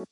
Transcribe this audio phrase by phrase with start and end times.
[0.00, 0.08] Hoi,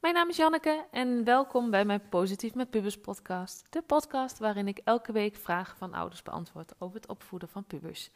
[0.00, 3.66] mijn naam is Janneke en welkom bij mijn Positief met Pubers podcast.
[3.70, 8.10] De podcast waarin ik elke week vragen van ouders beantwoord over het opvoeden van pubers.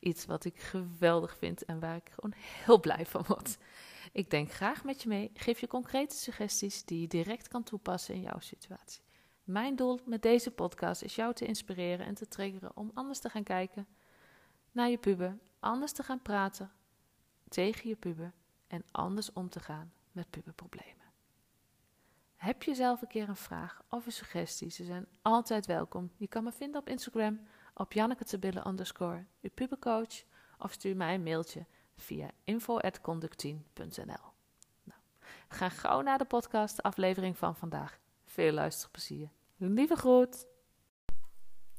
[0.00, 2.34] Iets wat ik geweldig vind en waar ik gewoon
[2.64, 3.58] heel blij van word.
[4.12, 8.14] Ik denk graag met je mee, geef je concrete suggesties die je direct kan toepassen
[8.14, 9.05] in jouw situatie.
[9.46, 13.28] Mijn doel met deze podcast is jou te inspireren en te triggeren om anders te
[13.28, 13.86] gaan kijken
[14.72, 16.72] naar je puber, anders te gaan praten
[17.48, 18.32] tegen je puber
[18.66, 21.04] en anders om te gaan met puberproblemen.
[22.36, 24.70] Heb je zelf een keer een vraag of een suggestie?
[24.70, 26.10] Ze zijn altijd welkom.
[26.16, 27.40] Je kan me vinden op Instagram
[27.74, 30.24] op Janneke underscore, je pubercoach,
[30.58, 31.66] of stuur mij een mailtje
[31.96, 34.32] via info.conductien.nl.
[34.82, 35.00] Nou,
[35.48, 37.98] gaan gauw naar de podcast, aflevering van vandaag.
[38.36, 39.28] Veel luisterplezier.
[39.56, 40.46] Lieve groet!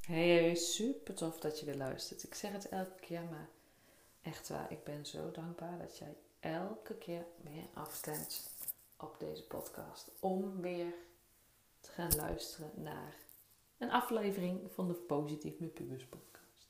[0.01, 2.23] Hey, super tof dat je weer luistert.
[2.23, 3.49] Ik zeg het elke keer, maar
[4.21, 8.49] echt waar, ik ben zo dankbaar dat jij elke keer weer afstemt
[8.95, 10.11] op deze podcast.
[10.19, 10.93] Om weer
[11.79, 13.15] te gaan luisteren naar
[13.77, 16.67] een aflevering van de Positief met Pubers podcast.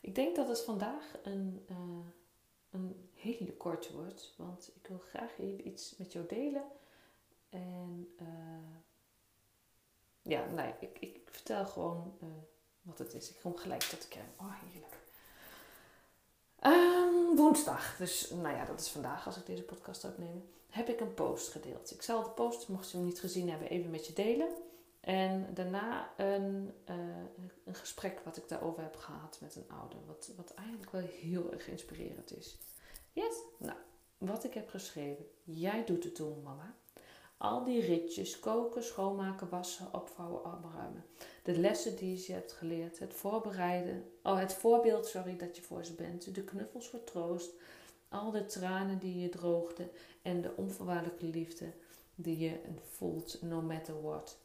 [0.00, 2.06] Ik denk dat het vandaag een, uh,
[2.70, 6.64] een hele korte wordt, want ik wil graag even iets met jou delen.
[7.50, 8.28] En uh,
[10.24, 12.28] ja, nee, ik, ik vertel gewoon uh,
[12.82, 13.30] wat het is.
[13.30, 14.32] Ik kom gelijk tot de kern.
[14.36, 14.92] Oh, heerlijk.
[16.66, 21.00] Um, woensdag, dus nou ja, dat is vandaag als ik deze podcast opneem, heb ik
[21.00, 21.90] een post gedeeld.
[21.90, 24.48] Ik zal de post, mocht je hem niet gezien hebben, even met je delen.
[25.00, 26.96] En daarna een, uh,
[27.64, 29.98] een gesprek wat ik daarover heb gehad met een ouder.
[30.06, 32.58] Wat, wat eigenlijk wel heel erg inspirerend is.
[33.12, 33.36] Yes?
[33.56, 33.78] Nou,
[34.18, 35.26] wat ik heb geschreven.
[35.42, 36.74] Jij doet het doen, mama.
[37.36, 41.04] Al die ritjes, koken, schoonmaken, wassen, opvouwen, opruimen.
[41.42, 45.84] De lessen die je hebt geleerd, het voorbereiden, oh, het voorbeeld, sorry, dat je voor
[45.84, 46.34] ze bent.
[46.34, 47.52] De knuffels voor troost,
[48.08, 49.90] al de tranen die je droogde
[50.22, 51.72] en de onvoorwaardelijke liefde
[52.14, 54.38] die je voelt, no matter what.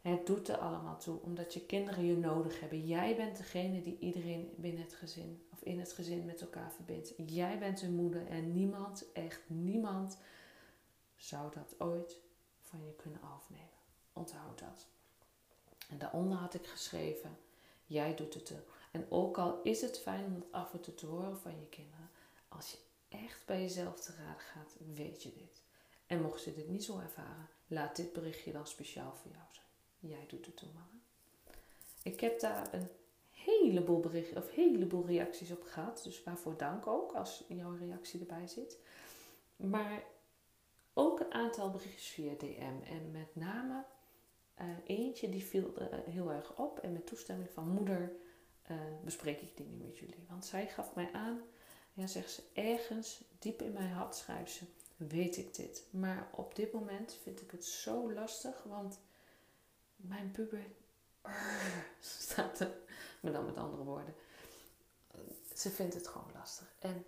[0.00, 2.86] Het doet er allemaal toe, omdat je kinderen je nodig hebben.
[2.86, 7.12] Jij bent degene die iedereen binnen het gezin of in het gezin met elkaar verbindt.
[7.26, 10.18] Jij bent hun moeder en niemand, echt niemand,
[11.22, 12.18] zou dat ooit
[12.60, 13.80] van je kunnen afnemen.
[14.12, 14.86] Onthoud dat.
[15.88, 17.38] En daaronder had ik geschreven:
[17.86, 18.62] Jij doet het er.
[18.90, 21.66] En ook al is het fijn om dat af en toe te horen van je
[21.66, 22.10] kinderen,
[22.48, 22.78] als je
[23.08, 25.62] echt bij jezelf te raden gaat, weet je dit.
[26.06, 30.12] En mocht je dit niet zo ervaren, laat dit berichtje dan speciaal voor jou zijn.
[30.12, 31.00] Jij doet het toe, mama.
[32.02, 32.88] Ik heb daar een
[33.30, 36.00] heleboel berichten of heleboel reacties op gehad.
[36.04, 38.78] Dus waarvoor dank ook als jouw reactie erbij zit.
[39.56, 40.04] Maar
[40.94, 42.82] ook een aantal berichtjes via DM.
[42.84, 43.84] En met name
[44.60, 46.78] uh, eentje die viel uh, heel erg op.
[46.78, 48.12] En met toestemming van moeder
[48.70, 50.24] uh, bespreek ik die nu met jullie.
[50.28, 51.40] Want zij gaf mij aan,
[51.92, 54.64] ja, zegt ze, ergens diep in mijn hart schrijft ze,
[54.96, 55.86] weet ik dit.
[55.90, 58.98] Maar op dit moment vind ik het zo lastig, want
[59.96, 60.66] mijn puber
[62.00, 62.76] staat er,
[63.20, 64.14] maar dan met andere woorden.
[65.54, 66.74] Ze vindt het gewoon lastig.
[66.78, 67.04] En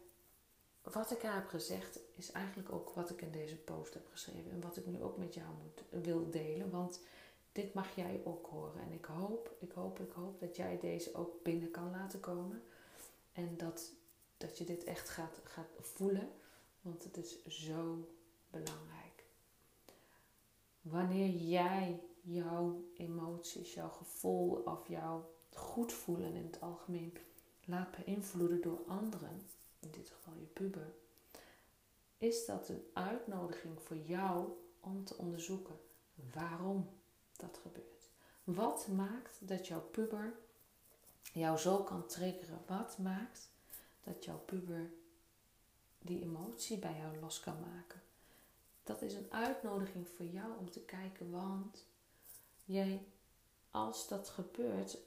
[0.92, 4.50] wat ik haar heb gezegd is eigenlijk ook wat ik in deze post heb geschreven.
[4.50, 6.70] En wat ik nu ook met jou moet, wil delen.
[6.70, 7.00] Want
[7.52, 8.80] dit mag jij ook horen.
[8.80, 12.62] En ik hoop, ik hoop, ik hoop dat jij deze ook binnen kan laten komen.
[13.32, 13.92] En dat,
[14.36, 16.30] dat je dit echt gaat, gaat voelen.
[16.80, 18.08] Want het is zo
[18.50, 19.24] belangrijk.
[20.80, 27.16] Wanneer jij jouw emoties, jouw gevoel of jouw goed voelen in het algemeen
[27.64, 29.42] laat beïnvloeden door anderen
[29.84, 30.94] in dit geval je puber,
[32.18, 34.48] is dat een uitnodiging voor jou
[34.80, 35.80] om te onderzoeken
[36.32, 36.88] waarom
[37.36, 38.08] dat gebeurt.
[38.44, 40.34] Wat maakt dat jouw puber
[41.32, 42.62] jou zo kan triggeren?
[42.66, 43.48] Wat maakt
[44.02, 44.90] dat jouw puber
[45.98, 48.02] die emotie bij jou los kan maken?
[48.82, 51.86] Dat is een uitnodiging voor jou om te kijken, want
[52.64, 53.06] jij,
[53.70, 54.98] als dat gebeurt,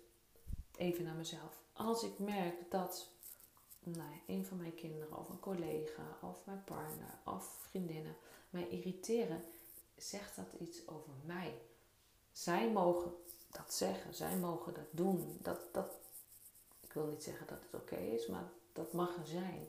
[0.77, 3.09] even naar mezelf, als ik merk dat
[3.95, 8.15] nou, een van mijn kinderen of een collega of mijn partner of vriendinnen
[8.49, 9.43] mij irriteren,
[9.95, 11.53] zegt dat iets over mij.
[12.31, 13.11] Zij mogen
[13.51, 15.37] dat zeggen, zij mogen dat doen.
[15.41, 15.91] Dat, dat,
[16.81, 19.67] ik wil niet zeggen dat het oké is, maar dat mag er zijn.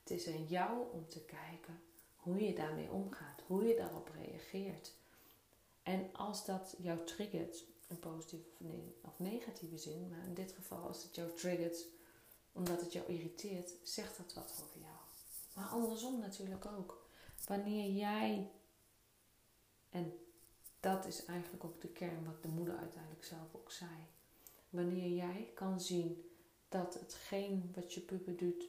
[0.00, 1.80] Het is aan jou om te kijken
[2.16, 4.92] hoe je daarmee omgaat, hoe je daarop reageert.
[5.82, 8.48] En als dat jou triggert, in positieve
[9.00, 11.86] of negatieve zin, maar in dit geval als het jou triggert
[12.54, 14.96] omdat het jou irriteert, zegt dat wat over jou.
[15.54, 17.06] Maar andersom natuurlijk ook.
[17.46, 18.50] Wanneer jij,
[19.90, 20.18] en
[20.80, 23.90] dat is eigenlijk ook de kern wat de moeder uiteindelijk zelf ook zei.
[24.70, 26.30] wanneer jij kan zien
[26.68, 28.68] dat hetgeen wat je puber doet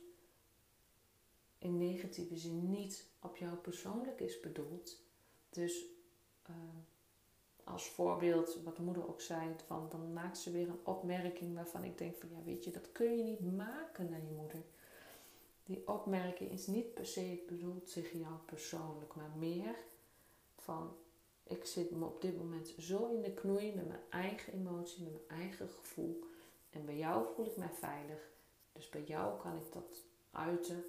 [1.58, 5.00] in negatieve zin niet op jou persoonlijk is bedoeld.
[5.50, 5.84] Dus
[6.50, 6.56] uh,
[7.66, 11.98] als voorbeeld, wat moeder ook zei, van dan maakt ze weer een opmerking waarvan ik
[11.98, 14.62] denk van ja weet je, dat kun je niet maken naar je moeder.
[15.64, 19.76] Die opmerking is niet per se bedoeld tegen jou persoonlijk, maar meer
[20.56, 20.96] van
[21.44, 25.12] ik zit me op dit moment zo in de knoei met mijn eigen emotie, met
[25.12, 26.24] mijn eigen gevoel.
[26.70, 28.30] En bij jou voel ik mij veilig.
[28.72, 30.86] Dus bij jou kan ik dat uiten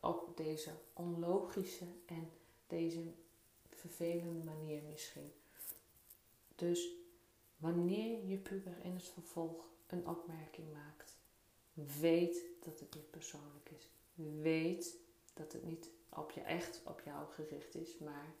[0.00, 2.30] op deze onlogische en
[2.66, 3.12] deze
[3.68, 5.32] vervelende manier misschien.
[6.54, 6.88] Dus
[7.56, 11.16] wanneer je puber in het vervolg een opmerking maakt,
[12.00, 13.88] weet dat het niet persoonlijk is.
[14.40, 14.96] Weet
[15.34, 18.34] dat het niet op je echt op jou gericht is, maar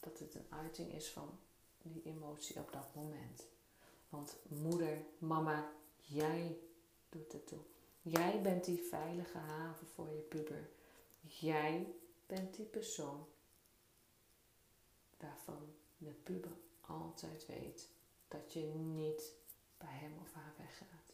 [0.00, 1.38] dat het een uiting is van
[1.82, 3.46] die emotie op dat moment.
[4.08, 6.58] Want moeder, mama, jij
[7.08, 7.62] doet het toe.
[8.02, 10.68] Jij bent die veilige haven voor je puber.
[11.20, 11.94] Jij
[12.26, 13.26] bent die persoon
[15.18, 16.56] waarvan de puber
[16.88, 17.88] altijd weet
[18.28, 19.32] dat je niet
[19.78, 21.12] bij hem of haar weggaat.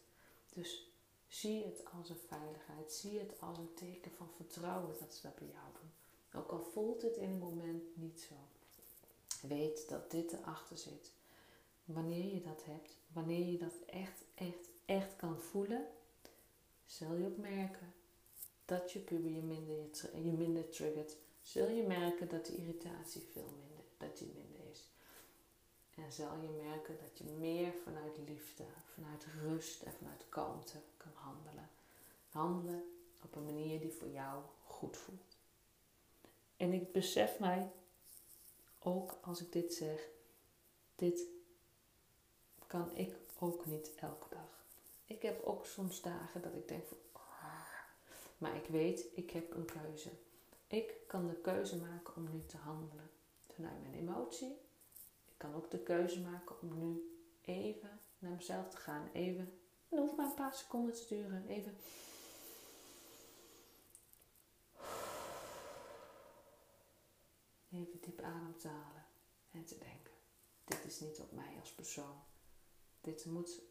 [0.53, 0.91] Dus
[1.27, 2.91] zie het als een veiligheid.
[2.91, 5.91] Zie het als een teken van vertrouwen dat ze dat bij jou doen.
[6.41, 8.35] Ook al voelt het in het moment niet zo.
[9.47, 11.11] Weet dat dit erachter zit.
[11.85, 15.87] Wanneer je dat hebt, wanneer je dat echt, echt, echt kan voelen,
[16.85, 17.93] zul je ook merken
[18.65, 19.75] dat je puber je minder,
[20.23, 21.15] je minder triggert.
[21.41, 24.54] Zul je merken dat de irritatie veel minder, dat die minder.
[25.95, 28.63] En zal je merken dat je meer vanuit liefde,
[28.93, 31.69] vanuit rust en vanuit kalmte kan handelen.
[32.29, 32.83] Handelen
[33.23, 35.37] op een manier die voor jou goed voelt.
[36.57, 37.71] En ik besef mij
[38.79, 40.07] ook als ik dit zeg,
[40.95, 41.21] dit
[42.67, 44.65] kan ik ook niet elke dag.
[45.05, 47.67] Ik heb ook soms dagen dat ik denk van, ah.
[48.37, 50.09] maar ik weet, ik heb een keuze.
[50.67, 53.09] Ik kan de keuze maken om nu te handelen
[53.53, 54.57] vanuit mijn emotie.
[55.45, 59.09] Kan ook de keuze maken om nu even naar mezelf te gaan.
[59.13, 59.59] Even,
[59.89, 61.47] het maar een paar seconden te duren.
[61.47, 61.77] Even
[67.71, 69.05] Even diep adem te halen
[69.51, 70.13] en te denken:
[70.63, 72.23] dit is niet op mij als persoon.
[73.01, 73.61] Dit moet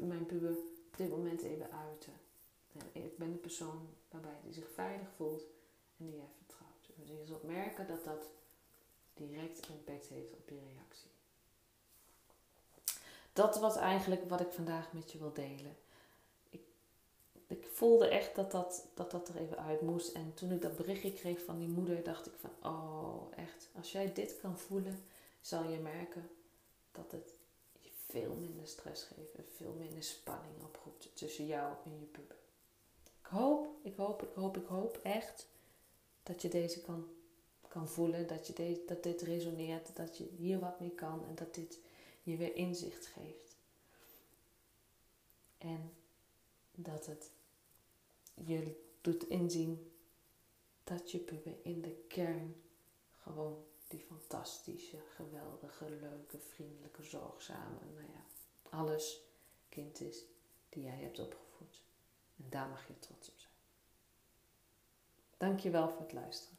[0.00, 2.12] mijn puber op dit moment even uiten.
[2.72, 5.42] En ik ben de persoon waarbij die zich veilig voelt
[5.98, 6.90] en die jij vertrouwt.
[6.96, 8.30] Dus je zult merken dat dat
[9.16, 11.10] direct impact heeft op je reactie.
[13.32, 15.76] Dat was eigenlijk wat ik vandaag met je wil delen
[17.46, 20.12] ik voelde echt dat dat, dat dat er even uit moest.
[20.12, 23.92] En toen ik dat berichtje kreeg van die moeder, dacht ik van, oh echt, als
[23.92, 25.04] jij dit kan voelen,
[25.40, 26.30] zal je merken
[26.92, 27.34] dat het
[27.80, 32.36] je veel minder stress geeft en veel minder spanning oproept tussen jou en je puber.
[33.20, 35.46] Ik hoop, ik hoop, ik hoop, ik hoop echt
[36.22, 37.08] dat je deze kan,
[37.84, 41.54] voelen, dat, je deze, dat dit resoneert, dat je hier wat mee kan en dat
[41.54, 41.78] dit
[42.22, 43.56] je weer inzicht geeft.
[45.58, 45.92] En
[46.74, 47.30] dat het
[48.34, 49.92] je doet inzien
[50.84, 52.62] dat je puber in de kern
[53.16, 58.24] gewoon die fantastische, geweldige, leuke, vriendelijke, zorgzame, nou ja,
[58.70, 59.20] alles
[59.68, 60.24] kind is
[60.68, 61.82] die jij hebt opgevoed.
[62.36, 63.52] En daar mag je trots op zijn.
[65.36, 66.58] Dankjewel voor het luisteren